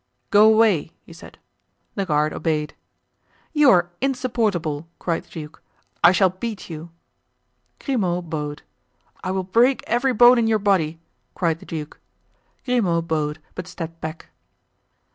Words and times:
"Go 0.31 0.51
away," 0.51 0.93
he 1.05 1.13
said. 1.13 1.37
The 1.93 2.07
guard 2.07 2.33
obeyed. 2.33 2.73
"You 3.53 3.69
are 3.69 3.91
insupportable!" 4.01 4.87
cried 4.97 5.25
the 5.25 5.29
duke; 5.29 5.61
"I 6.03 6.11
shall 6.11 6.31
beat 6.31 6.71
you." 6.71 6.89
Grimaud 7.79 8.27
bowed. 8.27 8.63
"I 9.23 9.29
will 9.29 9.43
break 9.43 9.83
every 9.85 10.15
bone 10.15 10.39
in 10.39 10.47
your 10.47 10.57
body!" 10.57 10.99
cried 11.35 11.59
the 11.59 11.67
duke. 11.67 11.99
Grimaud 12.65 13.07
bowed, 13.09 13.37
but 13.53 13.67
stepped 13.67 14.01
back. 14.01 14.29